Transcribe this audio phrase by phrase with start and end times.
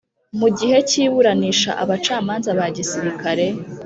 [0.39, 3.45] Mu gihe cy iburanisha abacamanza ba gisirikare